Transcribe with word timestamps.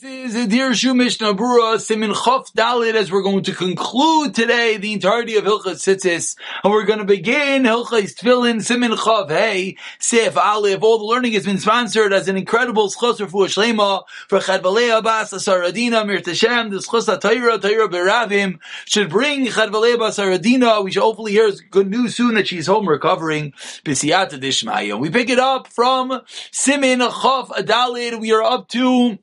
This 0.00 0.36
is 0.36 0.46
Dirshu 0.46 0.94
Mishnah 0.94 1.34
Simin 1.80 2.12
Chof 2.12 2.52
Dalit 2.52 2.94
as 2.94 3.10
we're 3.10 3.22
going 3.22 3.42
to 3.44 3.52
conclude 3.52 4.32
today 4.32 4.76
the 4.76 4.92
entirety 4.92 5.34
of 5.36 5.44
Hilchas 5.44 5.82
Tzitzis 5.82 6.36
and 6.62 6.72
we're 6.72 6.84
going 6.84 7.00
to 7.00 7.04
begin 7.04 7.64
Hilchas 7.64 8.14
Tefillin 8.14 8.62
Simin 8.62 8.92
Chof 8.92 9.28
Hey 9.28 9.76
Sif 9.98 10.36
Aleph. 10.36 10.82
All 10.84 10.98
the 10.98 11.04
learning 11.04 11.32
has 11.32 11.44
been 11.44 11.58
sponsored 11.58 12.12
as 12.12 12.28
an 12.28 12.36
incredible 12.36 12.90
schos 12.90 13.18
for 13.28 13.46
Shlema 13.46 14.04
for 14.28 14.38
Chadvalei 14.38 14.96
Abbas 14.96 15.32
Asaradina 15.32 16.06
Mir 16.06 16.20
Tashem 16.20 16.70
the 16.70 16.76
schos 16.76 17.06
Torah 17.20 17.58
Torah 17.58 17.88
Beravim 17.88 18.60
should 18.84 19.10
bring 19.10 19.46
Chadvalei 19.46 19.94
Abbas 19.94 20.18
Asaradina. 20.18 20.84
We 20.84 20.92
should 20.92 21.02
hopefully 21.02 21.32
hear 21.32 21.50
good 21.70 21.90
news 21.90 22.14
soon 22.14 22.36
that 22.36 22.46
she's 22.46 22.68
home 22.68 22.88
recovering. 22.88 23.50
B'siyata 23.84 24.40
Dishmaya. 24.40 24.96
We 24.96 25.10
pick 25.10 25.28
it 25.28 25.40
up 25.40 25.66
from 25.66 26.20
Simin 26.52 27.00
Chof 27.00 27.48
Dalit. 27.48 28.20
We 28.20 28.32
are 28.32 28.44
up 28.44 28.68
to 28.68 29.18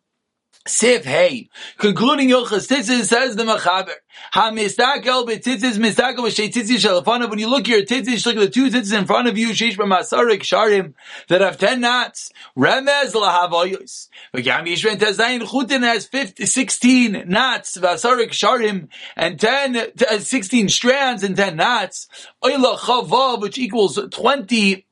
Sif 0.67 1.05
Hey. 1.05 1.49
Concluding 1.77 2.29
Yochas 2.29 2.67
Tzitzis 2.67 3.05
says 3.05 3.35
the 3.35 3.43
Machaber. 3.43 3.93
Ha 4.31 4.49
mistakel 4.49 5.27
b'tzitzis 5.27 5.77
mistakel 5.77 6.25
b'shei 6.25 6.51
tzitzis 6.51 6.83
shalafanav. 6.83 7.29
When 7.29 7.37
you 7.37 7.47
look 7.47 7.61
at 7.61 7.67
your 7.67 7.81
tzitzis, 7.83 8.25
look 8.25 8.37
at 8.37 8.39
the 8.39 8.49
two 8.49 8.69
tzitzis 8.69 8.97
in 8.97 9.05
front 9.05 9.27
of 9.27 9.37
you, 9.37 9.49
sheish 9.49 9.77
b'masarik 9.77 10.41
sharim, 10.41 10.95
that 11.27 11.41
have 11.41 11.59
ten 11.59 11.81
knots. 11.81 12.31
Remez 12.57 13.13
lahavoyos. 13.13 14.07
V'gam 14.33 14.65
yishren 14.65 14.97
tezayin 14.97 15.41
chutin 15.41 15.83
has 15.83 16.07
50, 16.07 16.47
16 16.47 17.25
knots, 17.27 17.77
v'asarik 17.77 18.29
sharim, 18.29 18.87
and 19.15 19.39
10, 19.39 19.77
uh, 19.77 20.17
16 20.17 20.69
strands 20.69 21.21
and 21.21 21.35
10 21.35 21.57
knots. 21.57 22.07
Chavav, 22.43 23.41
which 23.41 23.59
equals 23.59 23.99
20 24.11 24.84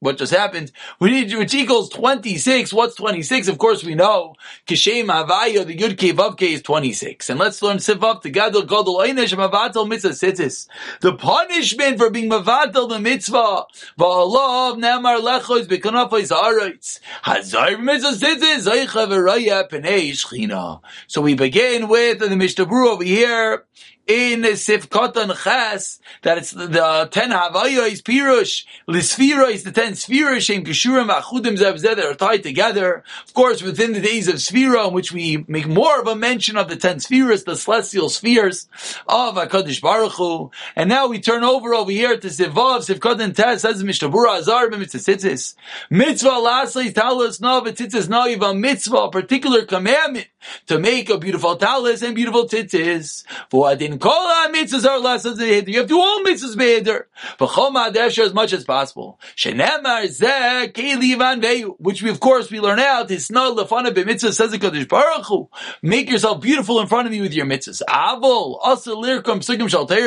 what 0.00 0.18
just 0.18 0.34
happened, 0.34 0.72
we 1.00 1.10
need, 1.10 1.34
which 1.34 1.54
equals 1.54 1.88
26. 1.88 2.70
What's 2.74 2.96
26? 2.96 3.48
Of 3.48 3.56
course 3.56 3.82
we 3.82 3.94
know. 3.94 4.34
Kishem 4.66 5.06
Havaya, 5.06 5.64
the 5.64 5.74
Yud 5.74 5.96
K 5.96 6.12
Vav 6.12 6.36
K 6.36 6.52
is 6.52 6.60
26. 6.60 7.30
And 7.30 7.40
let's 7.40 7.62
learn 7.62 7.78
Sivav 7.78 8.20
to 8.20 8.28
Gadol 8.28 8.64
Gadol 8.64 8.98
Einish 8.98 9.32
Mavatel 9.34 9.88
Mitzvah 9.88 10.10
Sitzis. 10.10 10.68
The 11.00 11.14
punishment 11.14 11.98
for 11.98 12.10
being 12.10 12.28
Mavatel 12.28 12.90
the 12.90 12.98
Mitzvah. 12.98 13.64
Va'alav 13.98 14.76
Namar 14.78 15.16
Lechois 15.16 15.66
Bekanafais 15.66 16.30
Aroitz. 16.30 17.00
Hazar 17.22 17.78
Mitzvah 17.78 18.26
Sitzis. 18.26 18.68
Zaycha 18.68 19.08
V'raya 19.08 19.66
Penei 19.66 20.10
Shchina. 20.10 20.82
So 21.06 21.22
we 21.22 21.34
begin 21.34 21.88
with 21.88 22.18
the 22.18 22.36
Mishnah 22.36 22.66
over 22.66 23.02
here 23.02 23.64
in 24.06 24.42
Sifkotan 24.42 25.34
Ches 25.42 26.00
that 26.22 26.38
it's 26.38 26.52
the 26.52 27.08
ten 27.10 27.30
Havayos 27.30 28.02
Pirush 28.02 28.64
Lisfira 28.88 29.50
is 29.50 29.64
the 29.64 29.72
ten 29.72 29.92
Sfira 29.92 30.40
Shem 30.40 30.64
Kishurim 30.64 31.10
Achudim 31.10 31.58
Zev 31.58 31.80
that 31.82 31.98
are 31.98 32.14
tied 32.14 32.42
together. 32.42 33.02
Of 33.26 33.34
course, 33.34 33.62
within 33.62 33.92
the 33.92 34.00
days 34.00 34.28
of 34.28 34.36
Sfira, 34.36 34.88
in 34.88 34.94
which 34.94 35.12
we 35.12 35.44
make 35.48 35.66
more 35.66 36.00
of 36.00 36.06
a 36.06 36.14
mention 36.14 36.56
of 36.56 36.68
the 36.68 36.76
ten 36.76 37.00
Spheres, 37.00 37.44
the 37.44 37.56
celestial 37.56 38.08
spheres 38.08 38.68
of 39.08 39.34
Hakadosh 39.34 39.82
Baruch 39.82 40.12
Hu. 40.12 40.50
And 40.76 40.88
now 40.88 41.08
we 41.08 41.20
turn 41.20 41.42
over 41.42 41.74
over 41.74 41.90
here 41.90 42.16
to 42.16 42.28
Sivav 42.28 42.86
Sifkotan 42.86 43.34
Tes 43.34 43.62
says 43.62 43.82
Mishnah 43.82 44.08
Berurah 44.08 44.38
Azar 44.38 44.68
B'Mitzitzis 44.68 45.54
Mitzvah 45.90 46.28
Lasli 46.28 46.94
Talis 46.94 47.40
No 47.40 47.60
V'Tzitzis 47.60 48.08
No 48.08 48.26
a 48.26 48.54
Mitzvah, 48.54 48.96
a 48.96 49.10
particular 49.10 49.64
commandment 49.64 50.28
to 50.66 50.78
make 50.78 51.10
a 51.10 51.18
beautiful 51.18 51.56
talis 51.56 52.02
and 52.02 52.14
beautiful 52.14 52.48
tzitzis. 52.48 53.24
For 53.50 53.68
I 53.68 53.74
didn't 53.74 53.98
Kol 53.98 54.12
mitzvahs 54.52 54.88
are 54.88 54.98
lessons 54.98 55.40
in 55.40 55.66
You 55.68 55.78
have 55.78 55.86
to 55.86 55.94
do 55.94 56.00
all 56.00 56.22
mitzvahs 56.24 56.56
beheder. 56.56 57.04
V'chol 57.38 57.72
ma'adesher 57.72 58.24
as 58.24 58.34
much 58.34 58.52
as 58.52 58.64
possible. 58.64 59.18
Shenemar 59.36 60.04
zeh 60.04 60.72
keili 60.72 61.16
van 61.16 61.40
which 61.78 62.02
we 62.02 62.10
of 62.10 62.20
course 62.20 62.50
we 62.50 62.60
learn 62.60 62.78
out. 62.78 63.10
It's 63.10 63.30
not 63.30 63.56
lefana 63.56 63.90
b'mitzvah 63.90 64.32
says 64.32 64.50
the 64.50 64.58
Kadosh 64.58 64.88
Baruch 64.88 65.26
Hu. 65.26 65.48
Make 65.82 66.10
yourself 66.10 66.40
beautiful 66.40 66.80
in 66.80 66.86
front 66.86 67.06
of 67.06 67.12
me 67.12 67.20
with 67.20 67.34
your 67.34 67.46
mitzvahs. 67.46 67.82
Avol 67.88 68.58
asa 68.62 68.90
lirkum 68.90 69.40
psukim 69.40 69.68
shal 69.68 69.86
teir. 69.86 70.06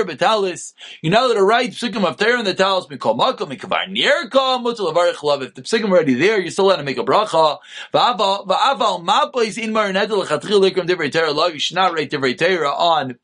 You 1.02 1.10
know 1.10 1.28
that 1.28 1.38
a 1.38 1.44
right 1.44 1.72
psukim 1.72 2.06
of 2.06 2.18
teir 2.18 2.38
in 2.38 2.46
the 2.46 2.54
talis 2.54 2.88
mikol 2.88 3.18
makom 3.18 3.52
mikavar 3.52 3.88
nirkom 3.88 4.64
mutal 4.64 4.94
avarich 4.94 5.22
love. 5.24 5.42
If 5.44 5.56
the 5.56 5.62
psukim 5.62 5.90
already 5.90 6.14
there, 6.14 6.40
you're 6.40 6.52
still 6.52 6.68
allowed 6.68 6.78
to 6.78 6.84
make 6.84 6.98
a 6.98 7.04
bracha. 7.04 7.58
V'aval 7.94 8.46
ma'pois 8.48 9.62
in 9.62 9.74
marinedel 9.74 10.29
chatchil 10.30 10.62
lirkum 10.62 10.88
divrei 10.88 11.12
teir 11.12 11.34
love. 11.36 11.54
You 11.54 11.60
should 11.60 11.76
not 11.76 11.94
write 11.94 12.12
divrei 12.12 12.38
teir 12.38 12.66
on 12.66 13.18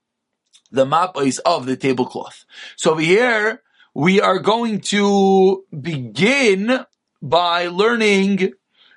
the 0.71 0.85
mapais 0.85 1.39
of 1.45 1.66
the 1.66 1.77
tablecloth. 1.77 2.45
So 2.75 2.91
over 2.91 3.01
here, 3.01 3.61
we 3.93 4.19
are 4.19 4.39
going 4.39 4.81
to 4.81 5.63
begin 5.79 6.85
by 7.21 7.67
learning 7.67 8.53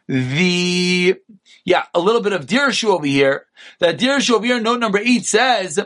the, 0.08 1.16
yeah, 1.64 1.84
a 1.94 2.00
little 2.00 2.22
bit 2.22 2.32
of 2.32 2.46
Dirshu 2.46 2.88
over 2.88 3.06
here. 3.06 3.46
That 3.78 3.98
Dirshu 3.98 4.34
over 4.34 4.46
here, 4.46 4.60
note 4.60 4.80
number 4.80 4.98
eight 4.98 5.24
says, 5.24 5.78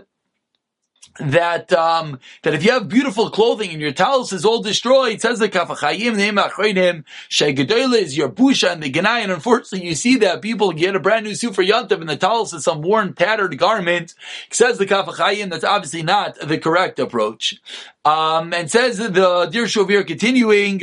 that 1.19 1.73
um, 1.73 2.19
that 2.43 2.55
if 2.55 2.65
you 2.65 2.73
have 2.73 2.89
beautiful 2.89 3.31
clothing 3.31 3.71
and 3.71 3.81
your 3.81 3.93
talus 3.93 4.33
is 4.33 4.45
all 4.45 4.63
destroyed, 4.63 5.21
says 5.21 5.39
the 5.39 5.49
Kaf 5.49 5.69
HaChaim 5.69 6.17
name 6.17 6.37
Achreinim, 6.37 7.05
Shegedoyle 7.29 7.95
is 7.95 8.17
your 8.17 8.29
busha 8.29 8.73
and 8.73 8.83
the 8.83 8.91
Ganai, 8.91 9.23
and 9.23 9.33
unfortunately 9.33 9.87
you 9.87 9.95
see 9.95 10.17
that 10.17 10.43
people 10.43 10.73
get 10.73 10.97
a 10.97 11.01
brand 11.01 11.25
new 11.25 11.35
suit 11.35 11.55
for 11.55 11.63
Yantav 11.63 12.01
and 12.01 12.09
the 12.09 12.17
talus 12.17 12.53
is 12.53 12.65
some 12.65 12.83
worn, 12.83 13.15
tattered 13.15 13.57
garment. 13.59 14.15
Says 14.51 14.79
the 14.79 14.87
Kaf 14.87 15.07
HaChaim, 15.07 15.51
that's 15.51 15.65
obviously 15.65 16.03
not 16.03 16.37
the 16.37 16.59
correct 16.59 16.99
approach. 16.99 17.61
Um, 18.05 18.53
and 18.53 18.71
says 18.71 18.99
the 18.99 19.49
Dir 19.51 19.65
Shovir 19.65 20.07
continuing, 20.07 20.83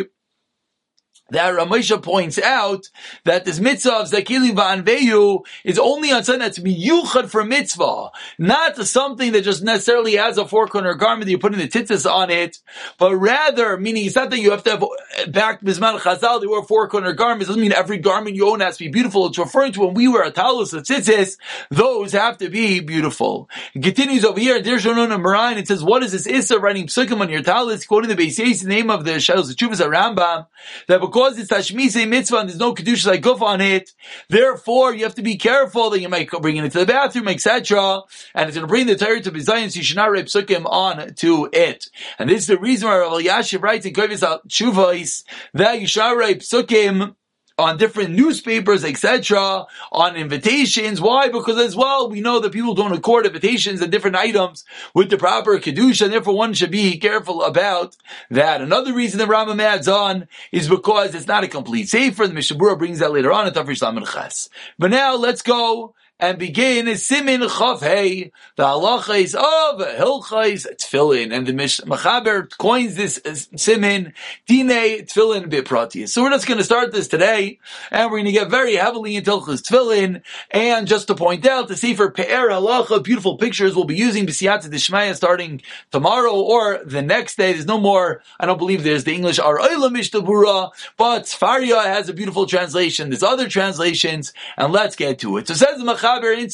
that 1.32 1.54
Ramesha 1.54 2.02
points 2.02 2.40
out 2.40 2.90
that 3.26 3.46
this 3.46 3.60
mitzvah 3.60 3.94
of 3.94 4.10
Zakili 4.10 4.52
Va'anveyu 4.52 5.46
is 5.64 5.80
only 5.80 6.12
on 6.12 6.24
something 6.24 6.40
that's 6.40 6.60
miyuchad 6.60 7.30
for 7.30 7.44
mitzvah, 7.44 8.10
not 8.38 8.76
something 8.78 9.32
that 9.32 9.44
just 9.44 9.64
necessarily 9.64 10.16
has 10.16 10.38
a 10.38 10.48
four 10.48 10.68
corner 10.68 10.94
garment 10.94 11.26
that 11.26 11.32
you 11.32 11.38
put 11.38 11.54
in 11.54 11.60
the 11.60 11.68
tzitzis 11.68 12.10
on 12.10 12.30
it, 12.30 12.58
but 12.98 13.16
rather, 13.16 13.78
meaning 13.78 14.06
it's 14.06 14.16
not 14.16 14.30
that 14.30 14.40
you 14.40 14.52
have 14.52 14.64
to 14.64 14.72
have 14.72 14.84
uh, 14.84 15.28
back 15.28 15.62
Bisman 15.62 16.00
Chazal, 16.00 16.42
they 16.42 16.48
wear 16.48 16.64
four 16.64 16.88
corner 16.88 17.14
garments, 17.14 17.48
doesn't 17.48 17.62
mean 17.62 17.74
every 17.74 17.98
garment 17.98 18.36
you 18.36 18.50
own 18.50 18.60
has 18.62 18.78
to 18.78 18.86
be 18.86 18.90
beautiful. 18.90 19.28
It's 19.28 19.38
referring 19.38 19.74
to 19.74 19.82
when 19.82 19.94
we 19.94 20.08
wear 20.08 20.24
a 20.24 20.32
talus 20.32 20.74
of 20.74 20.84
tzitzis, 20.84 21.38
those 21.70 22.12
have 22.14 22.38
to 22.40 22.50
be 22.50 22.80
beautiful. 22.80 23.50
It 23.74 23.84
continues 23.84 24.26
over 24.26 24.40
here, 24.40 24.62
there's 24.62 24.84
Shonona 24.84 25.22
Marayan, 25.22 25.58
it 25.58 25.68
says, 25.68 25.84
what 25.84 26.04
is 26.04 26.12
this 26.12 26.28
Issa 26.28 26.60
writing 26.60 26.88
psukim 26.88 27.22
on 27.22 27.30
your 27.30 27.44
talus, 27.44 27.86
quoting 27.86 28.10
the 28.10 28.16
Beis 28.16 28.40
the 28.62 28.68
name 28.68 28.90
of 28.90 29.06
the 29.06 29.12
Shalos 29.12 29.54
Chuvas 29.54 29.80
Rambam, 29.86 30.48
that 30.88 31.02
because 31.02 31.19
because 31.20 31.38
it's 31.38 31.52
Tashmise 31.52 32.08
mitzvah 32.08 32.38
and 32.38 32.50
there's 32.50 32.60
no 32.60 32.74
Kedusha 32.74 33.08
like 33.08 33.22
Guf 33.22 33.42
on 33.42 33.60
it, 33.60 33.94
therefore 34.30 34.94
you 34.94 35.04
have 35.04 35.16
to 35.16 35.22
be 35.22 35.36
careful 35.36 35.90
that 35.90 36.00
you 36.00 36.08
might 36.08 36.30
bring 36.32 36.56
it 36.56 36.64
into 36.64 36.80
the 36.80 36.86
bathroom, 36.86 37.28
etc. 37.28 38.02
And 38.34 38.48
it's 38.48 38.56
going 38.56 38.66
to 38.66 38.72
bring 38.72 38.88
the 38.88 38.96
Torah 38.96 39.20
to 39.20 39.32
Bizayin, 39.32 39.70
so 39.70 39.80
you 39.80 39.84
should 39.84 39.98
not 39.98 40.12
rape 40.12 40.28
Sukkim 40.28 40.66
on 40.66 41.14
to 41.16 41.50
it. 41.52 41.90
And 42.18 42.30
this 42.30 42.44
is 42.44 42.48
the 42.48 42.58
reason 42.58 42.88
why 42.88 43.00
Rav 43.00 43.12
Yashiv 43.22 43.62
writes 43.62 43.86
in 43.86 43.94
Kovis 43.94 44.24
al 44.24 44.40
Shuvais 44.48 45.26
that 45.54 45.82
you 45.82 45.88
should 45.88 46.00
not 46.00 46.16
rape 46.16 46.40
Sukkim 46.40 47.16
on 47.60 47.78
different 47.78 48.12
newspapers, 48.12 48.84
etc., 48.84 49.66
on 49.92 50.16
invitations. 50.16 51.02
Why? 51.02 51.28
Because 51.28 51.58
as 51.58 51.76
well, 51.76 52.10
we 52.10 52.22
know 52.22 52.40
that 52.40 52.54
people 52.54 52.74
don't 52.74 52.94
accord 52.94 53.26
invitations 53.26 53.82
and 53.82 53.92
different 53.92 54.16
items 54.16 54.64
with 54.94 55.10
the 55.10 55.18
proper 55.18 55.60
kedusha, 55.60 56.04
and 56.04 56.14
therefore 56.14 56.36
one 56.36 56.54
should 56.54 56.72
be 56.72 56.98
careful 56.98 57.44
about 57.44 57.98
that. 58.32 58.62
Another 58.62 58.94
reason 58.94 59.20
the 59.20 59.26
Rambam 59.26 59.62
adds 59.62 59.88
on 59.88 60.28
is 60.52 60.70
because 60.70 61.14
it's 61.14 61.28
not 61.28 61.44
a 61.44 61.48
complete 61.48 61.90
sefer. 61.90 62.28
The 62.28 62.34
Mishnah 62.34 62.58
Berurah 62.58 62.80
brings 62.80 63.00
that 63.00 63.12
later 63.12 63.32
on 63.32 63.48
in 63.48 63.54
Tafrish 63.54 63.82
Lamed 63.82 64.08
Ches. 64.08 64.50
But 64.78 64.92
now 64.92 65.16
let's 65.16 65.42
go 65.42 65.94
and 66.20 66.38
begin 66.38 66.88
is 66.88 67.06
Simin 67.06 67.42
Chav 67.42 67.80
Hey. 67.80 68.32
The 68.58 68.64
halacha 68.64 69.22
is 69.22 69.36
of 69.36 69.80
Hilchais 69.80 70.68
Tfilin, 70.76 71.34
and 71.34 71.48
the 71.48 71.54
Machaber 71.54 72.50
coins 72.58 72.96
this 72.96 73.22
Simin 73.56 74.14
Dine 74.46 75.06
Tfilin 75.06 75.50
Biprati. 75.50 76.10
So 76.10 76.24
we're 76.24 76.32
just 76.32 76.46
going 76.46 76.58
to 76.58 76.64
start 76.66 76.92
this 76.92 77.08
today, 77.08 77.60
and 77.90 78.12
we're 78.12 78.18
going 78.18 78.26
to 78.26 78.32
get 78.34 78.50
very 78.50 78.76
heavily 78.76 79.16
into 79.16 79.32
Hilchais 79.32 79.62
Tfilin. 79.62 80.22
And 80.52 80.88
just 80.88 81.08
to 81.08 81.16
point 81.16 81.46
out, 81.46 81.70
the 81.70 81.78
Sefer 81.78 82.12
Pe'er 82.12 82.50
Halacha, 82.50 83.02
beautiful 83.02 83.38
pictures, 83.38 83.74
we'll 83.74 83.86
be 83.86 83.96
using 83.96 84.26
B'siyata 84.26 84.70
Dishmaya 84.70 85.16
starting 85.16 85.62
tomorrow 85.92 86.36
or 86.36 86.82
the 86.84 87.02
next 87.02 87.38
day. 87.38 87.54
There's 87.54 87.66
no 87.66 87.80
more. 87.80 88.22
I 88.38 88.46
don't 88.46 88.58
believe 88.58 88.84
there's 88.84 89.06
the 89.06 89.14
English 89.14 89.40
Ar 89.40 89.58
Oila 89.58 89.90
Mishnah 89.90 90.22
Berurah, 90.22 90.72
but 90.98 91.24
Sefaria 91.24 91.86
has 91.86 92.10
a 92.10 92.14
beautiful 92.14 92.46
translation. 92.46 93.10
There's 93.10 93.24
other 93.24 93.48
translations, 93.48 94.34
and 94.58 94.74
let's 94.74 94.98
get 94.98 95.20
to 95.20 95.38
it. 95.38 95.48
So 95.48 95.54
says 95.54 95.78
the 95.78 95.86
Machaber 95.86 96.09
In 96.10 96.48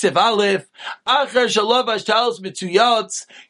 Acher 1.08 2.06
Talis 2.06 2.40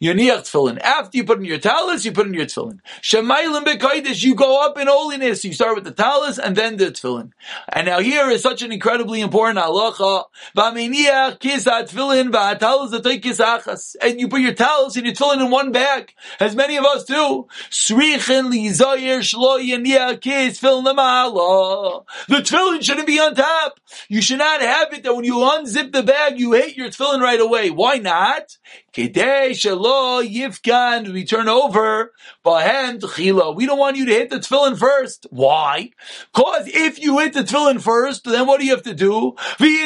Yoniach 0.01 0.41
Tefillin. 0.43 0.79
After 0.79 1.17
you 1.17 1.23
put 1.23 1.39
in 1.39 1.45
your 1.45 1.57
talis, 1.57 2.05
you 2.05 2.11
put 2.11 2.27
in 2.27 2.33
your 2.33 2.45
tefillin. 2.45 2.79
Shemaylim 3.01 3.65
Bekoidish, 3.65 4.23
you 4.23 4.35
go 4.35 4.63
up 4.63 4.77
in 4.77 4.87
holiness. 4.87 5.43
You 5.43 5.53
start 5.53 5.75
with 5.75 5.83
the 5.83 5.91
talis 5.91 6.37
and 6.37 6.55
then 6.55 6.77
the 6.77 6.91
tefillin. 6.91 7.31
And 7.69 7.87
now 7.87 7.99
here 7.99 8.29
is 8.29 8.43
such 8.43 8.61
an 8.61 8.71
incredibly 8.71 9.21
important 9.21 9.57
halacha. 9.59 10.25
V'aminiach 10.55 11.39
kisat 11.39 11.89
tefillin 11.89 12.31
v'atalis 12.31 13.39
achas. 13.39 13.95
And 14.01 14.19
you 14.19 14.27
put 14.27 14.41
your 14.41 14.53
talis 14.53 14.95
and 14.95 15.05
your 15.05 15.15
tefillin 15.15 15.43
in 15.43 15.49
one 15.49 15.71
bag, 15.71 16.13
as 16.39 16.55
many 16.55 16.77
of 16.77 16.85
us 16.85 17.05
do. 17.05 17.47
Srichin 17.71 18.51
lizoyer 18.51 19.19
shlo 19.19 19.59
yaniach 19.59 20.21
kis 20.21 20.59
tefillin 20.59 22.05
The 22.27 22.35
tefillin 22.35 22.83
shouldn't 22.83 23.07
be 23.07 23.19
on 23.19 23.33
top. 23.33 23.79
You 24.07 24.21
should 24.21 24.39
not 24.39 24.61
have 24.61 24.93
it 24.93 25.03
that 25.03 25.15
when 25.15 25.25
you 25.25 25.35
unzip 25.35 25.94
the 25.95 26.03
bag, 26.03 26.39
you 26.39 26.53
hate 26.53 26.77
your 26.77 26.89
tefillin 26.89 27.21
right 27.21 27.39
away. 27.39 27.71
Why 27.71 27.97
not? 27.97 28.57
Kedei 28.93 29.49
shelo 29.51 30.25
yifkan, 30.25 31.11
we 31.11 31.25
turn 31.25 31.49
over, 31.49 32.13
bahem 32.45 32.99
tchila. 32.99 33.55
We 33.55 33.65
don't 33.65 33.79
want 33.79 33.97
you 33.97 34.05
to 34.05 34.11
hit 34.11 34.29
the 34.29 34.37
tefillin 34.37 34.77
first. 34.77 35.25
Why? 35.31 35.89
Cause 36.33 36.67
if 36.67 37.01
you 37.01 37.17
hit 37.19 37.33
the 37.33 37.41
tefillin 37.41 37.81
first, 37.81 38.25
then 38.25 38.45
what 38.45 38.59
do 38.59 38.65
you 38.65 38.75
have 38.75 38.83
to 38.83 38.93
do? 38.93 39.35
Then 39.57 39.69
you 39.69 39.81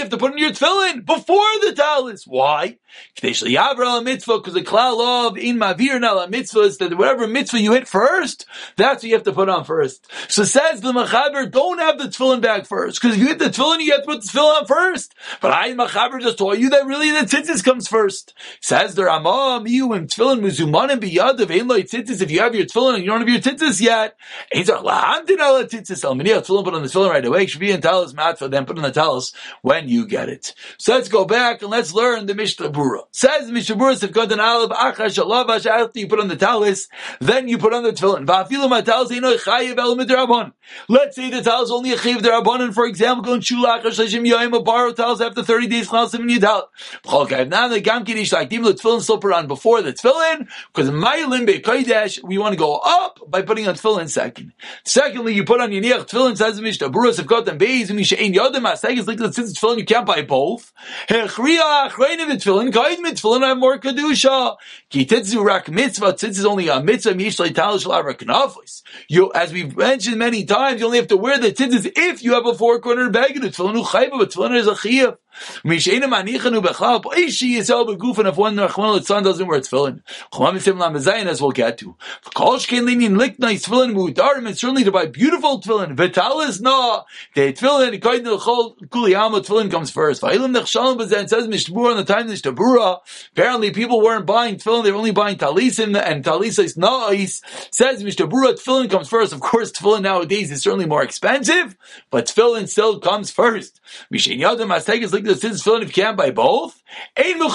have 0.00 0.10
to 0.10 0.16
put 0.16 0.32
in 0.32 0.38
your 0.38 0.50
tefillin 0.50 1.04
before 1.04 1.60
the 1.60 1.74
talis. 1.76 2.26
Why? 2.26 2.78
Because 3.20 3.40
the 3.40 4.62
klal 4.64 5.28
of 5.28 5.36
in 5.36 5.58
mavir 5.58 6.00
na 6.00 6.26
mitzvah 6.28 6.60
is 6.60 6.78
that 6.78 6.96
whatever 6.96 7.26
mitzvah 7.26 7.60
you 7.60 7.72
hit 7.72 7.88
first, 7.88 8.46
that's 8.76 9.02
what 9.02 9.08
you 9.08 9.14
have 9.14 9.24
to 9.24 9.32
put 9.32 9.48
on 9.48 9.64
first. 9.64 10.06
So 10.28 10.44
says 10.44 10.80
the 10.80 10.92
machaber, 10.92 11.50
don't 11.50 11.80
have 11.80 11.98
the 11.98 12.04
tefillin 12.04 12.40
bag 12.40 12.66
first, 12.66 13.02
because 13.02 13.16
if 13.16 13.20
you 13.20 13.26
hit 13.28 13.40
the 13.40 13.46
tefillin, 13.46 13.63
you 13.80 13.92
have 13.92 14.02
to 14.02 14.06
put 14.06 14.22
the 14.22 14.28
tefillin 14.28 14.60
on 14.60 14.66
first. 14.66 15.14
But 15.40 15.52
I 15.52 15.72
machaber 15.72 16.20
just 16.20 16.38
told 16.38 16.58
you 16.58 16.70
that 16.70 16.86
really 16.86 17.10
the 17.10 17.20
tzitzis 17.20 17.64
comes 17.64 17.88
first. 17.88 18.34
Says 18.60 18.94
the 18.94 19.04
Ramah, 19.04 19.64
you 19.66 19.92
and 19.92 20.08
tefillin 20.08 20.40
muzumanim 20.40 21.00
biyadav 21.00 21.50
ain't 21.50 21.68
like 21.68 21.86
tzitzis. 21.86 22.20
If 22.20 22.30
you 22.30 22.40
have 22.40 22.54
your 22.54 22.66
tefillin 22.66 22.94
and 22.94 23.04
you 23.04 23.10
don't 23.10 23.20
have 23.20 23.28
your 23.28 23.40
tzitzis 23.40 23.80
yet, 23.80 24.16
like 24.54 24.66
lahamdin 24.66 25.38
ala 25.38 25.64
tzitzis 25.66 26.04
al 26.04 26.14
miniyah 26.14 26.44
tefillin 26.44 26.64
put 26.64 26.74
on 26.74 26.82
the 26.82 26.88
tefillin 26.88 27.10
right 27.10 27.24
away. 27.24 27.46
Should 27.46 27.60
be 27.60 27.70
in 27.70 27.80
talis 27.80 28.12
matfa, 28.12 28.50
then 28.50 28.66
put 28.66 28.76
on 28.76 28.82
the 28.82 28.90
talis 28.90 29.32
when 29.62 29.88
you 29.88 30.06
get 30.06 30.28
it. 30.28 30.54
So 30.78 30.94
let's 30.94 31.08
go 31.08 31.24
back 31.24 31.62
and 31.62 31.70
let's 31.70 31.92
learn 31.92 32.26
the 32.26 32.34
Mishnah 32.34 32.70
Berurah. 32.70 33.04
Says 33.12 33.50
Mishnah 33.50 33.76
Berurah 33.76 34.02
if 34.02 34.12
got 34.12 34.32
an 34.32 34.38
alav 34.38 34.70
achash 34.70 35.22
alavash 35.22 35.66
after 35.66 35.98
you 35.98 36.08
put 36.08 36.20
on 36.20 36.28
the 36.28 36.36
talis, 36.36 36.88
then 37.20 37.48
you 37.48 37.58
put 37.58 37.72
on 37.72 37.82
the 37.82 37.92
tefillin. 37.92 38.26
Va'afilu 38.26 38.68
matalis 38.68 39.10
eino 39.10 39.36
chayiv 39.36 39.78
el 39.78 39.96
midrabon. 39.96 40.52
Let's 40.88 41.16
say 41.16 41.30
the 41.30 41.42
talis 41.42 41.70
only 41.70 41.92
a 41.92 41.96
chayiv 41.96 42.18
derabanan. 42.18 42.72
For 42.74 42.86
example, 42.86 43.40
going 43.50 43.64
shulach 43.64 43.82
shashim 43.82 44.28
yoyim 44.28 44.56
a 44.56 44.62
borrow 44.62 44.92
talis 44.92 45.20
after 45.20 45.42
thirty 45.42 45.66
days 45.66 45.88
chalasim 45.88 46.20
and 46.20 46.30
yidal. 46.30 47.48
Now 47.48 47.68
the 47.68 47.80
gam 47.80 48.04
kiddush 48.04 48.32
like 48.32 48.50
tefillin 48.50 49.02
still 49.02 49.34
on 49.34 49.46
before 49.46 49.82
the 49.82 49.92
tefillin 49.92 50.48
because 50.72 50.90
ma'ilin 50.90 51.46
bekodesh 51.46 52.22
we 52.22 52.38
want 52.38 52.52
to 52.52 52.58
go 52.58 52.76
up 52.76 53.20
by 53.28 53.42
putting 53.42 53.68
on 53.68 53.74
tefillin 53.74 54.08
second. 54.08 54.52
Secondly, 54.84 55.34
you 55.34 55.44
put 55.44 55.60
on 55.60 55.72
your 55.72 55.82
niach 55.82 56.08
tefillin 56.08 56.36
says 56.36 56.60
mishnah 56.60 56.86
have 56.86 57.26
got 57.26 57.44
them 57.44 57.58
beis 57.58 57.90
misha 57.90 58.20
ein 58.20 58.32
yodem 58.32 58.62
asegis 58.62 59.34
since 59.34 59.50
it's 59.50 59.60
tefillin 59.60 59.78
you 59.78 59.84
can't 59.84 60.06
buy 60.06 60.22
both. 60.22 60.72
Hechriya 61.08 61.90
achreinim 61.90 62.30
tefillin 62.30 62.72
kaid 62.72 63.00
mit 63.00 63.16
tefillin 63.16 63.42
have 63.42 63.58
more 63.58 63.78
kedusha. 63.78 64.56
Ki 64.90 65.06
titzu 65.06 65.44
rak 65.44 65.70
mitzvah 65.70 66.12
titz 66.12 66.38
is 66.38 66.44
only 66.44 66.68
a 66.68 66.82
mitzvah 66.82 67.14
mishlei 67.14 67.50
talish 67.50 67.86
lavra 67.86 68.14
knafis. 68.14 68.82
You 69.08 69.32
as 69.34 69.52
we've 69.52 69.76
mentioned 69.76 70.18
many 70.18 70.44
times 70.44 70.80
you 70.80 70.86
only 70.86 70.98
have 70.98 71.08
to 71.08 71.16
wear 71.16 71.38
the 71.38 71.52
tzitzis 71.52 71.90
if 71.96 72.22
you 72.22 72.34
have 72.34 72.46
a 72.46 72.54
four 72.54 72.80
corner 72.80 73.10
bag 73.10 73.33
the 73.40 73.48
tefillin 73.48 73.82
uchayba 73.84 74.18
but 74.18 74.30
tefillin 74.30 74.56
is 74.56 74.66
a 74.66 74.72
chiyah. 74.72 75.16
Mishena 75.64 76.04
manichanu 76.04 76.62
bechlal 76.62 77.02
poishi 77.02 77.56
yisel 77.56 77.86
begufin 77.86 78.28
if 78.28 78.36
one 78.36 78.56
Rachman 78.56 78.98
Litzan 78.98 79.24
doesn't 79.24 79.46
wear 79.46 79.60
tefillin. 79.60 80.02
Chumam 80.32 80.54
Yisim 80.54 80.78
Lamazayin 80.78 81.26
as 81.26 81.40
we'll 81.40 81.50
get 81.50 81.78
to. 81.78 81.96
Kol 82.34 82.58
shkein 82.58 82.82
linin 82.82 83.16
liknai 83.16 83.54
tefillin 83.54 83.94
mudarim 83.94 84.48
it's 84.48 84.60
certainly 84.60 84.84
to 84.84 84.92
buy 84.92 85.06
beautiful 85.06 85.60
tefillin. 85.60 85.96
Vitalis 85.96 86.60
na 86.60 87.02
the 87.34 87.52
tefillin 87.52 88.00
kaid 88.00 88.26
l'chol 88.26 88.78
kuliyama 88.88 89.44
tefillin 89.44 89.70
comes 89.70 89.90
first. 89.90 90.22
Va'ilim 90.22 90.56
nechshalim 90.56 90.98
b'zen 90.98 91.28
says 91.28 91.48
Mishnah 91.48 91.74
Berurah 91.74 91.90
on 91.92 91.96
the 91.96 92.04
time 92.04 92.28
Mishnah 92.28 92.52
Berurah 92.52 93.00
apparently 93.32 93.70
people 93.70 94.00
weren't 94.00 94.26
buying 94.26 94.56
tefillin 94.56 94.84
they 94.84 94.92
were 94.92 94.98
only 94.98 95.12
buying 95.12 95.36
talisim 95.36 95.96
and 96.00 96.24
talisa 96.24 96.64
is 96.64 96.76
nice 96.76 97.42
says 97.70 98.02
Mishnah 98.02 98.28
Berurah 98.28 98.54
tefillin 98.54 98.90
comes 98.90 99.08
first. 99.08 99.32
Of 99.32 99.40
course 99.40 99.72
tefillin 99.72 100.02
nowadays 100.02 100.50
is 100.50 100.62
certainly 100.62 100.86
more 100.86 101.02
expensive 101.02 101.76
but 102.10 102.26
tefillin 102.26 102.68
still 102.68 103.00
comes 103.00 103.30
first. 103.30 103.80
Mishen 104.12 104.38
yadam 104.38 104.74
astegis 104.74 105.12
the 105.24 105.34
tefillin 105.34 105.82
if 105.82 105.88
you 105.88 106.02
can't 106.02 106.16
buy 106.16 106.30
both. 106.30 106.82
You 107.16 107.34
don't 107.34 107.50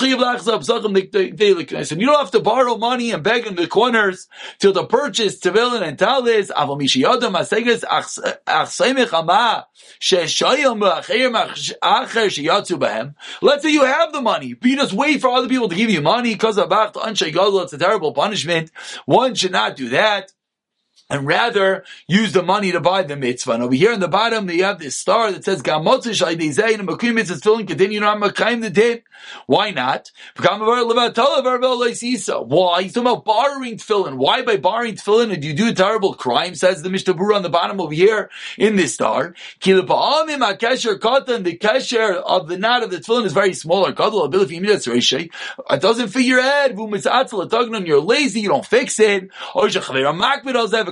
have 2.20 2.32
to 2.32 2.40
borrow 2.40 2.78
money 2.78 3.12
and 3.12 3.24
beg 3.24 3.48
in 3.48 3.56
the 3.56 3.68
corners 3.68 4.28
till 4.60 4.74
to 4.74 4.86
purchase 4.86 5.40
tefillin 5.40 5.82
and 5.82 5.98
talis. 5.98 6.52
Let's 13.42 13.64
say 13.64 13.72
you 13.72 13.86
have 13.86 14.12
the 14.12 14.22
money, 14.22 14.54
but 14.54 14.70
you 14.70 14.76
just 14.76 14.94
wait 14.94 15.22
for 15.22 15.30
other 15.30 15.48
people 15.48 15.70
to 15.70 15.76
give 15.76 15.90
you 15.90 16.02
money 16.02 16.34
because 16.34 16.58
of. 16.58 16.72
It's 16.72 17.74
a 17.74 17.78
terrible 17.78 18.14
punishment. 18.14 18.72
One 19.06 19.36
should 19.36 19.52
not 19.52 19.76
do 19.76 19.90
that 19.90 20.32
and 21.10 21.26
rather 21.26 21.84
use 22.08 22.34
the 22.34 22.44
money 22.44 22.72
to 22.72 22.80
buy 22.80 23.04
the 23.04 23.16
mitzvah. 23.16 23.54
And 23.54 23.64
over 23.64 23.74
here 23.74 23.92
in 23.92 24.00
the 24.00 24.08
bottom, 24.08 24.50
you 24.50 24.64
have 24.64 24.80
this 24.80 24.96
star 24.96 25.32
that 25.32 25.44
says 25.44 25.64
"Gamotzish 25.64 26.24
Aydizay 26.26 26.76
and 26.78 26.88
Makim 26.88 27.16
mitzvah 27.16 27.38
still 27.38 27.58
continue 27.66 28.00
not 28.00 28.18
Makayim 28.20 28.62
the 28.62 28.70
din." 28.70 29.02
Why 29.48 29.72
not? 29.72 30.12
Why? 30.38 30.54
He's 30.54 30.64
talking 32.94 33.02
about 33.02 33.26
borrowing 33.26 33.78
tefillin. 33.78 34.16
Why 34.16 34.44
by 34.44 34.58
borrowing 34.58 34.96
tefillin 34.96 35.40
do 35.40 35.48
you 35.48 35.54
do 35.54 35.70
a 35.70 35.74
terrible 35.74 36.14
crime? 36.14 36.56
Says 36.56 36.82
the 36.84 36.90
Mishnah 36.90 37.16
on 37.16 37.44
the 37.44 37.50
bottom 37.50 37.82
over 37.82 37.94
here 37.94 38.30
in 38.58 38.78
this 38.78 38.94
star. 38.94 39.36
The 39.62 39.84
kesher 40.62 42.14
of 42.16 42.48
the 42.48 42.58
knot 42.58 42.84
of 42.84 42.92
the 42.92 42.98
tefillin 42.98 43.26
is 43.26 43.34
very 43.34 43.54
small. 43.54 43.86
It 43.88 43.96
doesn't 45.82 46.08
fit 46.10 46.24
your 46.24 46.42
head. 46.42 46.78
You're 46.78 48.02
lazy. 48.02 48.40
You 48.42 48.50
don't 48.50 48.66
fix 48.66 49.00
it 49.00 49.30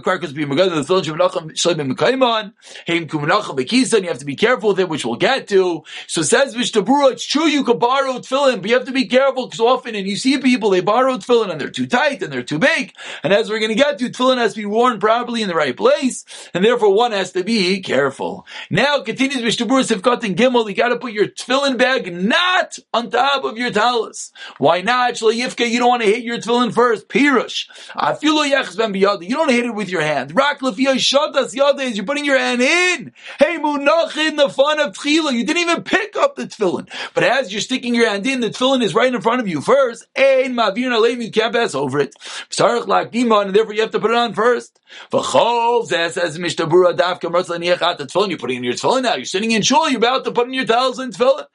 crackers 0.08 0.32
be 0.32 0.46
magad 0.46 0.70
the 0.70 0.82
tefillin 0.82 1.04
shemenachem 1.04 1.52
shleim 1.52 1.94
b'mekaimon 1.94 2.54
heim 2.88 3.08
kumenachem 3.08 3.58
b'kisan. 3.58 4.04
You 4.04 4.08
have 4.08 4.20
to 4.20 4.26
be 4.26 4.38
careful 4.38 4.70
with 4.70 4.80
it, 4.80 4.88
which 4.88 5.04
we'll 5.06 5.16
get 5.18 5.50
to. 5.50 5.84
So 6.08 6.22
says 6.22 6.56
Mishnah 6.56 6.84
Berurah, 6.84 7.12
it's 7.12 7.26
true 7.26 7.46
you 7.46 7.66
could 7.66 7.80
borrow 7.80 8.14
tefillin, 8.20 8.62
but 8.62 8.70
you 8.70 8.78
have 8.78 8.86
to 8.86 8.94
be 8.94 9.06
careful 9.06 9.48
because 9.48 9.60
often, 9.60 9.96
and 9.96 10.08
you 10.08 10.16
see 10.16 10.38
people 10.38 10.70
they 10.70 10.80
borrow 10.80 11.18
tefillin 11.18 11.52
and 11.52 11.60
they're 11.60 11.70
too 11.70 11.88
tight 11.88 12.24
and 12.24 12.32
they're 12.32 12.42
too 12.42 12.60
big. 12.60 12.94
And 13.22 13.34
as 13.34 13.50
we're 13.50 13.60
going 13.60 13.70
to 13.70 13.76
get 13.76 14.00
to, 14.00 14.10
tefillin 14.10 14.38
has 14.38 14.54
to 14.54 14.62
be 14.62 14.66
worn 14.66 15.00
properly 15.00 15.42
in 15.42 15.50
the 15.50 15.56
right 15.56 15.76
place, 15.76 16.24
and 16.54 16.64
therefore 16.64 16.94
one 16.94 17.12
has 17.12 17.34
to 17.34 17.44
be 17.44 17.82
careful. 17.82 18.48
Now 18.70 19.02
continues 19.02 19.44
Mishnah 19.44 19.66
Berurah 19.66 19.92
Sivkat 19.92 20.24
and 20.24 20.38
Gimel. 20.38 20.70
You 20.70 20.76
got 20.76 20.90
to 20.90 20.98
put 20.98 21.12
your 21.12 21.28
tefillin 21.28 21.78
bag 21.78 22.14
not 22.14 22.78
on 22.94 23.10
top 23.10 23.44
of 23.44 23.58
your 23.58 23.72
talis. 23.72 24.32
Why 24.58 24.80
not? 24.82 25.16
Yifke, 25.16 25.70
you 25.70 25.80
don't 25.80 25.90
want 25.90 26.04
to 26.04 26.08
hit 26.08 26.24
your 26.24 26.38
tefillin 26.38 26.74
first. 26.74 27.10
Pirush. 27.10 27.66
You 29.28 29.36
don't 29.36 29.52
hit 29.52 29.66
it 29.66 29.76
with 29.76 29.90
your 29.90 29.97
your 29.98 30.06
hand. 30.06 30.36
Rak 30.36 30.60
shadas 30.60 31.56
yades. 31.56 31.96
You're 31.96 32.06
putting 32.06 32.26
your 32.26 32.38
hand 32.38 32.62
in. 32.62 33.14
Hey 33.40 33.58
munachin, 33.58 34.38
the 34.38 34.50
fun 34.50 34.80
of 34.80 34.94
tchila. 34.94 35.34
You 35.34 35.46
didn't 35.46 35.62
even 35.64 35.84
pick 35.84 36.16
up 36.16 36.36
the 36.36 36.44
tefillin. 36.46 36.90
But 37.14 37.24
as 37.24 37.52
you're 37.52 37.62
sticking 37.62 37.96
your 37.96 38.08
hand 38.10 38.26
in, 38.28 38.40
the 38.40 38.50
tefillin 38.50 38.84
is 38.84 38.94
right 38.94 39.14
in 39.14 39.22
front 39.22 39.42
of 39.42 39.48
you 39.48 39.62
first. 39.62 40.06
Ein 40.16 40.54
mavir 40.54 40.90
naleim. 40.90 41.24
You 41.24 41.32
can't 41.32 41.54
pass 41.54 41.74
over 41.74 42.00
it. 42.00 42.16
Sarach 42.50 42.86
lakdimon, 42.86 43.48
and 43.48 43.56
therefore 43.56 43.74
you 43.74 43.82
have 43.82 43.92
to 43.92 44.00
put 44.00 44.12
it 44.12 44.18
on 44.18 44.34
first. 44.34 44.80
V'chol 45.12 45.88
zeh 45.90 46.12
says 46.12 46.38
Mishnah 46.38 46.68
Berurah 46.68 46.96
dafka 46.96 47.32
mertz 47.32 47.50
laniachat 47.50 47.98
the 47.98 48.06
tefillin. 48.06 48.30
You're 48.30 48.38
putting 48.38 48.58
in 48.58 48.64
your 48.64 48.74
tefillin 48.74 49.04
now. 49.04 49.16
You're 49.16 49.26
sitting 49.26 49.52
in 49.52 49.62
shul. 49.64 49.90
You're 49.90 49.98
about 49.98 50.24
to 50.26 50.32
put 50.32 50.48
in 50.48 50.54
your 50.54 50.66
towels 50.66 51.00
and 51.00 51.14
tefillin. 51.14 51.46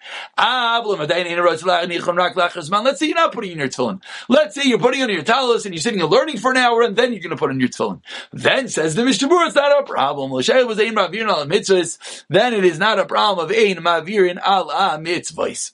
Let's 2.84 2.98
say 2.98 3.06
you're 3.06 3.14
not 3.14 3.32
putting 3.32 3.52
in 3.52 3.58
your 3.58 3.68
tefillin. 3.68 4.02
Let's 4.28 4.54
say 4.54 4.62
you're 4.64 4.78
putting 4.78 5.02
on 5.02 5.10
your 5.10 5.22
towels 5.22 5.64
and 5.64 5.74
you're 5.74 5.80
sitting 5.80 6.00
and 6.00 6.10
learning 6.10 6.38
for 6.38 6.50
an 6.50 6.56
hour, 6.56 6.82
and 6.82 6.96
then 6.96 7.12
you're 7.12 7.22
going 7.22 7.30
to 7.30 7.36
put 7.36 7.50
in 7.50 7.60
your 7.60 7.68
tefillin. 7.68 8.00
Then 8.32 8.68
says 8.68 8.94
the 8.94 9.04
Mishnah 9.04 9.28
it's 9.30 9.54
not 9.54 9.82
a 9.82 9.84
problem. 9.84 10.30
was 10.30 10.48
ein 10.48 10.94
mavirin 10.94 11.28
al 11.28 11.46
mitzvahs. 11.46 12.24
Then 12.28 12.54
it 12.54 12.64
is 12.64 12.78
not 12.78 12.98
a 12.98 13.04
problem 13.04 13.44
of 13.44 13.56
ein 13.56 13.76
mavirin 13.76 14.38
al 14.42 14.70
mitzvahs. 14.98 15.72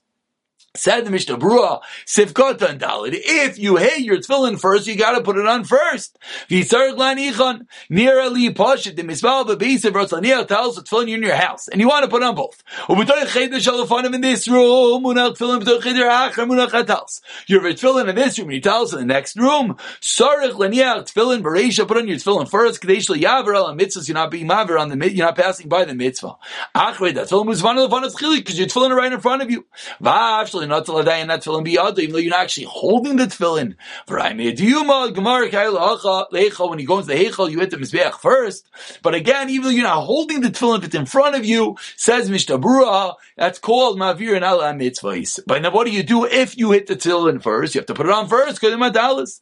Said 0.76 1.06
the 1.06 1.10
Mishnah 1.10 1.38
Berurah, 1.38 1.80
Sifkot 2.06 2.60
and 2.60 2.78
Dalit. 2.78 3.12
If 3.14 3.58
you 3.58 3.76
hate 3.76 4.04
your 4.04 4.18
tefillin 4.18 4.60
first, 4.60 4.86
you 4.86 4.96
gotta 4.96 5.22
put 5.22 5.38
it 5.38 5.46
on 5.46 5.64
first. 5.64 6.18
V'yisarg 6.50 6.94
lanichon, 6.94 7.66
near 7.88 8.20
ali 8.20 8.52
pashit, 8.52 8.94
the 8.94 9.56
base 9.56 9.84
of 9.86 9.94
Rotzaniel 9.94 10.46
tells 10.46 10.76
us 10.76 10.84
tefillin 10.84 11.08
in 11.08 11.22
your 11.22 11.34
house, 11.34 11.68
and 11.68 11.80
you 11.80 11.88
want 11.88 12.04
to 12.04 12.10
put 12.10 12.22
on 12.22 12.34
both. 12.34 12.62
Ubetoy 12.86 13.26
cheder 13.26 13.56
shalafanim 13.56 14.14
in 14.14 14.20
this 14.20 14.46
room, 14.46 15.04
munach 15.04 15.38
tefillin, 15.38 15.62
betoy 15.62 15.82
cheder 15.82 16.04
achar, 16.04 16.46
munach 16.46 16.70
atals. 16.70 17.22
You 17.46 17.60
have 17.60 17.64
a 17.64 17.74
tefillin 17.74 18.08
in 18.08 18.14
this 18.14 18.38
room, 18.38 18.48
and 18.48 18.56
you 18.56 18.60
tell 18.60 18.82
us 18.82 18.92
in 18.92 18.98
the 18.98 19.06
next 19.06 19.36
room. 19.36 19.76
Sarich 20.02 20.52
laniach 20.52 21.12
tefillin, 21.12 21.42
bereisha, 21.42 21.88
put 21.88 21.96
on 21.96 22.06
your 22.06 22.18
tefillin 22.18 22.48
first, 22.48 22.82
kadesh 22.82 23.08
yaver 23.08 23.54
al 23.54 23.74
mitzvahs, 23.74 24.06
you're 24.06 24.14
not 24.14 24.30
being 24.30 24.46
maver 24.46 24.78
on 24.78 24.90
the, 24.90 25.12
you're 25.12 25.26
not 25.26 25.36
passing 25.36 25.68
by 25.68 25.86
the 25.86 25.94
mitzvah. 25.94 26.36
Achre, 26.76 27.14
that 27.14 27.28
tefillin 27.28 27.46
was 27.46 27.62
one 27.62 27.78
of 27.78 27.90
the 27.90 28.34
because 28.36 28.58
your 28.58 28.68
tefillin 28.68 28.90
are 28.90 28.96
right 28.96 29.12
in 29.12 29.20
front 29.20 29.40
of 29.40 29.50
you. 29.50 29.64
Vav, 30.02 30.57
not 30.66 30.86
to 30.86 30.92
laday 30.92 31.20
and 31.20 31.30
that 31.30 31.42
tefillin 31.42 31.64
be 31.64 31.72
even 31.72 32.12
though 32.12 32.18
you're 32.18 32.30
not 32.30 32.40
actually 32.40 32.66
holding 32.66 33.16
the 33.16 33.26
tefillin. 33.26 33.76
When 34.08 34.38
you 36.78 36.86
go 36.86 36.98
into 36.98 37.08
the 37.08 37.14
heichal, 37.14 37.50
you 37.50 37.60
hit 37.60 37.70
the 37.70 37.76
mizbeach 37.76 38.14
first. 38.14 38.66
But 39.02 39.14
again, 39.14 39.50
even 39.50 39.64
though 39.64 39.70
you're 39.70 39.84
not 39.84 40.04
holding 40.04 40.40
the 40.40 40.48
tefillin, 40.48 40.78
if 40.78 40.84
it's 40.84 40.94
in 40.94 41.06
front 41.06 41.36
of 41.36 41.44
you, 41.44 41.76
says 41.96 42.30
Mishnah 42.30 42.58
Berurah, 42.58 43.14
that's 43.36 43.58
called 43.58 43.98
mavir 43.98 44.34
and 44.34 44.44
ala 44.44 44.72
mitzvahs. 44.72 45.40
But 45.46 45.62
now, 45.62 45.70
what 45.70 45.86
do 45.86 45.92
you 45.92 46.02
do 46.02 46.24
if 46.24 46.56
you 46.56 46.72
hit 46.72 46.86
the 46.86 46.96
tefillin 46.96 47.42
first? 47.42 47.74
You 47.74 47.80
have 47.80 47.86
to 47.86 47.94
put 47.94 48.06
it 48.06 48.12
on 48.12 48.28
first 48.28 48.60
because 48.60 48.74
it's 48.74 48.82
madalis. 48.82 49.40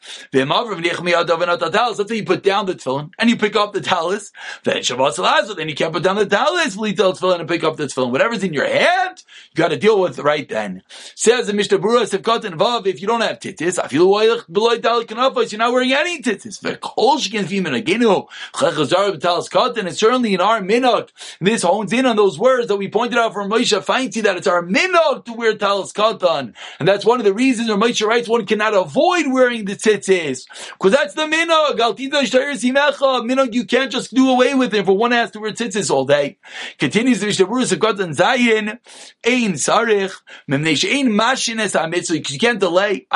Let's 1.99 2.11
say 2.11 2.17
you 2.17 2.25
put 2.25 2.43
down 2.43 2.67
the 2.67 2.75
tefillin 2.75 3.11
and 3.19 3.31
you 3.31 3.37
pick 3.37 3.57
up 3.57 3.73
the 3.73 3.81
talis. 3.81 4.33
Then 4.65 4.79
Shabbat 4.79 5.57
then 5.57 5.69
you 5.69 5.75
can't 5.75 5.93
put 5.93 6.03
down 6.03 6.17
the 6.17 6.27
talis, 6.27 6.77
tefillin 6.77 7.41
and 7.41 7.49
pick 7.49 7.65
up 7.65 7.77
the 7.77 7.85
tefillin. 7.85 8.11
Whatever's 8.11 8.43
in 8.43 8.53
your 8.53 8.67
hand, 8.67 9.23
you 9.51 9.57
got 9.57 9.69
to 9.69 9.79
deal 9.79 10.01
with 10.01 10.19
right 10.19 10.49
then. 10.49 10.83
Says 11.15 11.47
the 11.47 11.53
Mishnah 11.53 11.79
Berurah 11.79 12.11
Sefkat 12.11 12.45
and 12.45 12.59
Vav, 12.59 12.87
if 12.87 13.01
you 13.01 13.07
don't 13.07 13.21
have 13.21 13.39
tittis, 13.39 13.79
I 13.83 13.89
feel 13.89 14.07
below 14.51 14.77
Dal 14.79 15.05
Kanafos, 15.05 15.53
you're 15.53 15.59
not 15.59 15.73
wearing 15.73 15.93
any 15.93 16.23
tittis. 16.23 16.65
And 19.79 19.97
certainly 19.97 20.35
in 20.35 20.41
our 20.41 20.61
minok, 20.61 21.11
this 21.41 21.63
hones 21.63 21.93
in 21.93 22.07
on 22.07 22.17
those 22.17 22.39
words 22.39 22.69
that 22.69 22.77
we 22.77 22.89
pointed 22.89 23.19
out 23.19 23.33
from 23.33 23.51
Moshe 23.51 23.85
Feinstein, 23.85 24.23
that 24.25 24.37
it's 24.37 24.47
our 24.47 24.63
minok 24.63 25.25
to 25.27 25.33
wear 25.33 25.57
talis 25.57 25.93
katan. 25.93 26.55
And 26.79 26.89
that's 26.89 27.05
one 27.05 27.21
of 27.21 27.25
the 27.25 27.35
reasons 27.35 27.69
where 27.69 27.79
Moshe 27.79 28.07
writes 28.07 28.29
one 28.29 28.47
cannot 28.47 28.75
avoid 28.75 29.27
wearing 29.31 29.65
the 29.65 29.75
tittis. 29.75 30.47
Because 30.73 30.93
that's 30.93 31.15
the 31.15 31.23
simecha. 31.23 33.27
Minok 33.27 33.53
you 33.53 33.65
can't 33.65 33.93
just 33.93 34.15
do 34.15 34.31
away 34.31 34.55
with 34.55 34.75
it, 34.75 34.85
for 34.85 34.97
one 34.97 35.13
has 35.13 35.31
to 35.33 35.41
wear 35.41 35.53
tittis 35.53 35.91
all 35.91 36.05
day. 36.05 36.39
Continues 36.79 37.21
the 37.21 37.27
Mishnah 37.27 37.47
Berurah 37.47 37.77
Sefkat 37.77 38.01
and 38.01 38.15
Zayin, 38.15 38.79
ein 39.27 39.53
sarich, 39.55 40.15
memnei 40.49 40.77
she'ein 40.97 41.13
mashines 41.13 41.79
ha-mitzvah, 41.79 42.15
because 42.15 42.33
you 42.33 42.39
can't 42.39 42.61
delay. 42.61 43.07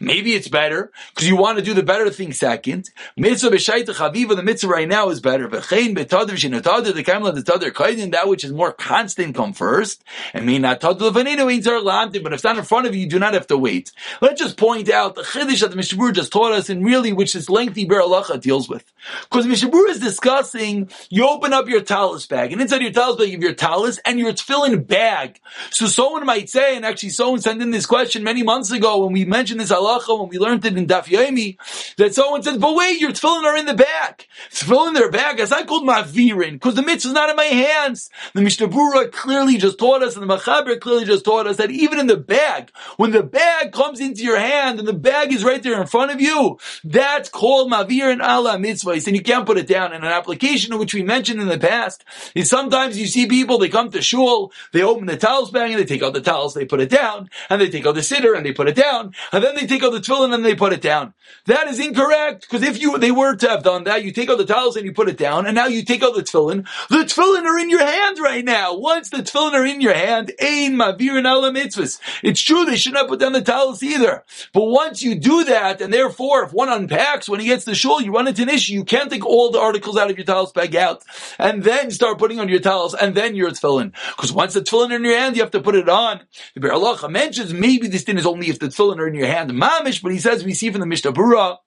Maybe 0.00 0.34
it's 0.34 0.48
better, 0.48 0.92
because 1.14 1.28
you 1.28 1.36
want 1.36 1.58
to 1.58 1.64
do 1.64 1.74
the 1.74 1.82
better 1.82 2.10
thing 2.10 2.32
second. 2.32 2.90
Mitzvah 3.16 3.50
b'shayta 3.50 3.94
chaviva, 3.94 4.36
the 4.36 4.42
mitzvah 4.42 4.68
right 4.68 4.88
now 4.88 5.08
is 5.10 5.20
better. 5.20 5.48
V'chein 5.48 5.94
b'tadav 5.96 6.30
shenotadav, 6.30 6.84
the 6.84 6.92
the 6.92 7.02
tadav 7.02 7.70
kaidin, 7.72 8.12
that 8.12 8.28
which 8.28 8.44
is 8.44 8.52
more 8.52 8.72
constant 8.72 9.34
come 9.34 9.52
first. 9.52 10.04
And 10.32 10.46
mean 10.46 10.62
not 10.62 10.80
tadav 10.80 11.12
levaninu 11.12 11.52
ain't 11.52 11.64
zar 11.64 11.80
but 11.82 12.14
if 12.14 12.32
it's 12.32 12.44
not 12.44 12.58
in 12.58 12.64
front 12.64 12.86
of 12.86 12.94
you, 12.94 13.02
you 13.02 13.08
do 13.08 13.18
not 13.18 13.34
have 13.34 13.46
to 13.48 13.58
wait. 13.58 13.92
Let's 14.20 14.40
just 14.40 14.56
point 14.56 14.90
out 14.90 15.14
the 15.14 15.22
chiddush 15.22 15.60
that 15.60 15.70
the 15.70 15.76
Mishabur 15.76 16.12
just 16.12 16.32
taught 16.32 16.52
us, 16.52 16.68
and 16.68 16.84
really 16.84 17.12
which 17.12 17.32
this 17.32 17.48
lengthy 17.48 17.84
Ber 17.84 18.02
deals 18.38 18.68
with. 18.68 18.84
Because 19.24 19.46
Mishabur 19.46 19.88
is 19.88 20.00
discussing, 20.00 20.90
you 21.10 21.28
open 21.28 21.52
up 21.52 21.68
your 21.68 21.80
talis 21.80 22.26
bag, 22.26 22.52
and 22.52 22.60
inside 22.60 22.82
your 22.82 22.92
talis 22.92 23.16
bag 23.16 23.28
you 23.28 23.34
have 23.34 23.42
your 23.42 23.54
talis 23.54 23.98
and 24.04 24.18
your 24.18 24.32
tefillin 24.32 24.75
bag. 24.78 25.40
So 25.70 25.86
someone 25.86 26.24
might 26.26 26.48
say, 26.48 26.76
and 26.76 26.84
actually 26.84 27.10
someone 27.10 27.40
sent 27.40 27.62
in 27.62 27.70
this 27.70 27.86
question 27.86 28.22
many 28.22 28.42
months 28.42 28.70
ago 28.70 29.04
when 29.04 29.12
we 29.12 29.24
mentioned 29.24 29.60
this 29.60 29.72
halacha, 29.72 30.18
when 30.18 30.28
we 30.28 30.38
learned 30.38 30.64
it 30.64 30.76
in 30.76 30.86
Daf 30.86 31.04
Yomi, 31.04 31.56
that 31.96 32.14
someone 32.14 32.42
says, 32.42 32.58
but 32.58 32.74
wait, 32.74 33.00
your 33.00 33.10
tefillin 33.10 33.44
are 33.44 33.56
in 33.56 33.66
the 33.66 33.74
bag. 33.74 34.26
Tefillin 34.50 34.88
in 34.88 34.94
their 34.94 35.10
bag, 35.10 35.40
as 35.40 35.52
I 35.52 35.64
called 35.64 35.84
my 35.84 36.02
mavirin, 36.02 36.52
because 36.52 36.74
the 36.74 36.82
mitzvah 36.82 37.08
is 37.08 37.14
not 37.14 37.30
in 37.30 37.36
my 37.36 37.44
hands. 37.44 38.10
The 38.34 38.42
Mishnah 38.42 38.68
Berurah 38.68 39.12
clearly 39.12 39.56
just 39.56 39.78
taught 39.78 40.02
us, 40.02 40.16
and 40.16 40.28
the 40.28 40.36
Machaber 40.36 40.80
clearly 40.80 41.04
just 41.04 41.24
taught 41.24 41.46
us 41.46 41.56
that 41.56 41.70
even 41.70 41.98
in 41.98 42.06
the 42.06 42.16
bag, 42.16 42.70
when 42.96 43.12
the 43.12 43.22
bag 43.22 43.72
comes 43.72 44.00
into 44.00 44.22
your 44.22 44.38
hand 44.38 44.78
and 44.78 44.86
the 44.86 44.92
bag 44.92 45.32
is 45.32 45.44
right 45.44 45.62
there 45.62 45.80
in 45.80 45.86
front 45.86 46.10
of 46.10 46.20
you, 46.20 46.58
that's 46.84 47.28
called 47.28 47.70
mavirin 47.70 48.20
ala 48.20 48.58
mitzvah, 48.58 48.92
and 48.92 49.16
you 49.16 49.22
can't 49.22 49.46
put 49.46 49.58
it 49.58 49.66
down. 49.66 49.92
And 49.92 50.04
an 50.04 50.10
application 50.10 50.78
which 50.78 50.94
we 50.94 51.02
mentioned 51.02 51.40
in 51.40 51.48
the 51.48 51.58
past 51.58 52.04
is 52.34 52.48
sometimes 52.48 52.98
you 52.98 53.06
see 53.06 53.26
people, 53.26 53.58
they 53.58 53.68
come 53.68 53.90
to 53.90 54.02
shul, 54.02 54.52
they 54.72 54.82
open 54.82 55.06
the 55.06 55.16
towels 55.16 55.50
bag 55.50 55.70
and 55.70 55.80
they 55.80 55.84
take 55.84 56.02
out 56.02 56.14
the 56.14 56.20
towels, 56.20 56.54
they 56.54 56.64
put 56.64 56.80
it 56.80 56.90
down, 56.90 57.30
and 57.48 57.60
they 57.60 57.68
take 57.68 57.86
out 57.86 57.94
the 57.94 58.02
sitter 58.02 58.34
and 58.34 58.44
they 58.44 58.52
put 58.52 58.68
it 58.68 58.76
down, 58.76 59.12
and 59.32 59.42
then 59.42 59.54
they 59.54 59.66
take 59.66 59.82
out 59.82 59.92
the 59.92 60.00
tefillin 60.00 60.34
and 60.34 60.44
they 60.44 60.54
put 60.54 60.72
it 60.72 60.82
down. 60.82 61.14
That 61.46 61.68
is 61.68 61.78
incorrect, 61.80 62.42
because 62.42 62.66
if 62.66 62.80
you, 62.80 62.98
they 62.98 63.10
were 63.10 63.36
to 63.36 63.48
have 63.48 63.62
done 63.62 63.84
that, 63.84 64.04
you 64.04 64.12
take 64.12 64.30
out 64.30 64.38
the 64.38 64.44
towels 64.44 64.76
and 64.76 64.84
you 64.84 64.92
put 64.92 65.08
it 65.08 65.16
down, 65.16 65.46
and 65.46 65.54
now 65.54 65.66
you 65.66 65.84
take 65.84 66.02
out 66.02 66.14
the 66.14 66.22
tefillin, 66.22 66.66
the 66.88 67.04
tefillin 67.04 67.44
are 67.44 67.58
in 67.58 67.70
your 67.70 67.84
hand 67.84 68.18
right 68.18 68.44
now. 68.44 68.76
Once 68.76 69.10
the 69.10 69.18
tefillin 69.18 69.52
are 69.52 69.64
in 69.64 69.80
your 69.80 69.94
hand, 69.94 70.32
ein 70.40 70.76
mavir 70.76 71.18
and 71.18 71.56
mitzvahs. 71.56 72.00
It's 72.22 72.40
true, 72.40 72.64
they 72.64 72.76
should 72.76 72.94
not 72.94 73.08
put 73.08 73.20
down 73.20 73.32
the 73.32 73.42
towels 73.42 73.82
either. 73.82 74.24
But 74.52 74.64
once 74.64 75.02
you 75.02 75.14
do 75.14 75.44
that, 75.44 75.80
and 75.80 75.92
therefore, 75.92 76.44
if 76.44 76.52
one 76.52 76.68
unpacks, 76.68 77.28
when 77.28 77.40
he 77.40 77.46
gets 77.46 77.64
the 77.64 77.74
shul, 77.74 78.00
you 78.00 78.12
run 78.12 78.28
into 78.28 78.42
an 78.42 78.48
issue, 78.48 78.74
you 78.74 78.84
can't 78.84 79.10
take 79.10 79.24
all 79.24 79.50
the 79.50 79.60
articles 79.60 79.96
out 79.96 80.10
of 80.10 80.16
your 80.16 80.26
towels 80.26 80.52
bag 80.52 80.74
out, 80.74 81.02
and 81.38 81.62
then 81.62 81.90
start 81.90 82.18
putting 82.18 82.40
on 82.40 82.48
your 82.48 82.60
towels, 82.60 82.94
and 82.94 83.14
then 83.14 83.34
your 83.34 83.50
tefillin. 83.50 83.92
Because 84.16 84.32
once 84.32 84.55
the 84.56 84.62
tefillin 84.62 84.94
in 84.94 85.04
your 85.04 85.16
hand, 85.16 85.36
you 85.36 85.42
have 85.42 85.52
to 85.52 85.60
put 85.60 85.76
it 85.76 85.88
on. 85.88 86.22
The 86.54 86.60
Halacha 86.60 87.10
mentions 87.10 87.52
maybe 87.52 87.86
this 87.86 88.02
thing 88.02 88.18
is 88.18 88.26
only 88.26 88.48
if 88.48 88.58
the 88.58 88.66
tefillin 88.66 88.98
are 88.98 89.08
in 89.08 89.14
your 89.14 89.28
hand, 89.28 89.50
mamish, 89.50 90.02
but 90.02 90.12
he 90.12 90.18
says 90.18 90.44
we 90.44 90.54
see 90.54 90.70
from 90.70 90.80
the 90.80 90.86
Mishnah 90.86 91.12
Berurah, 91.12 91.58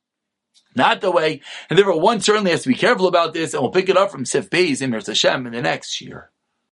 not 0.75 1.01
the 1.01 1.11
way, 1.11 1.41
and 1.69 1.77
therefore 1.77 1.99
one 1.99 2.19
certainly 2.19 2.51
has 2.51 2.63
to 2.63 2.69
be 2.69 2.75
careful 2.75 3.07
about 3.07 3.33
this, 3.33 3.53
and 3.53 3.61
we'll 3.61 3.71
pick 3.71 3.89
it 3.89 3.97
up 3.97 4.11
from 4.11 4.25
Sif 4.25 4.49
Beis 4.49 4.81
in 4.81 4.91
Hashem 4.91 5.47
in 5.47 5.53
the 5.53 5.61
next 5.61 6.01
year. 6.01 6.31